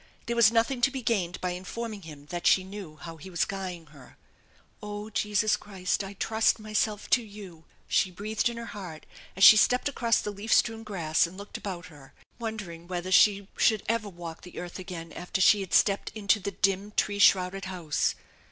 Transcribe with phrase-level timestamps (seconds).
[0.25, 3.85] There was nothing to be gained by informing him that she knew h<' was guying
[3.93, 4.17] her."
[4.81, 9.57] Oh, Jesus Christ, I trust myself to you!" she breathed in her heart as she
[9.57, 14.09] stepped across the leaf strewn grass and looked about her, wondering whether she should ever
[14.09, 18.15] walk the earth again after she had stepped into the dim tree shrouded house.